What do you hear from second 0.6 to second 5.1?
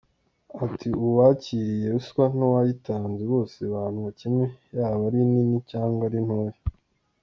Ati”uwakiriye ruswa n’uwayitanze bose bahanwa kimwe yaba